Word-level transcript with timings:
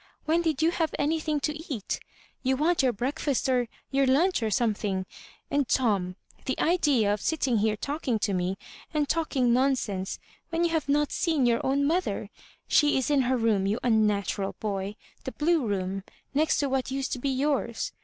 When 0.25 0.41
did 0.41 0.63
you 0.63 0.71
have 0.71 0.95
anything 0.97 1.39
to 1.41 1.55
eat? 1.71 1.99
You 2.41 2.57
want 2.57 2.81
your 2.81 2.91
breakfast 2.91 3.47
or 3.47 3.67
your 3.91 4.07
lunch 4.07 4.41
or 4.41 4.49
something; 4.49 5.05
and 5.51 5.67
Tom 5.69 6.15
1 6.37 6.43
the 6.45 6.59
idea 6.59 7.13
of 7.13 7.21
sitting 7.21 7.59
here 7.59 7.77
talking 7.77 8.17
to 8.17 8.33
me, 8.33 8.57
and 8.95 9.07
talk 9.07 9.35
ing 9.35 9.53
nonsense, 9.53 10.17
when 10.49 10.63
you 10.63 10.71
have 10.71 10.89
not 10.89 11.11
seen 11.11 11.45
your 11.45 11.63
own. 11.63 11.83
molhei 11.83 12.23
I 12.29 12.29
She 12.67 12.97
is 12.97 13.11
in 13.11 13.21
her 13.29 13.37
room, 13.37 13.67
you 13.67 13.77
unnatural 13.83 14.55
boy; 14.59 14.95
the 15.23 15.33
blue 15.33 15.67
room, 15.67 16.03
next 16.33 16.57
to 16.61 16.67
what 16.69 16.89
used 16.89 17.11
to 17.13 17.19
be 17.19 17.29
yours. 17.29 17.91